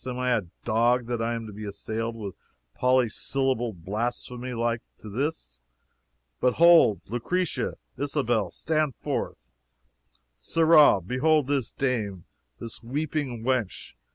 [0.07, 2.33] am I a dog that I am to be assailed with
[2.73, 5.61] polysyllabled blasphemy like to this?
[6.39, 7.01] But hold!
[7.07, 9.51] Lucretia, Isabel, stand forth!
[10.39, 12.25] Sirrah, behold this dame,
[12.57, 13.93] this weeping wench.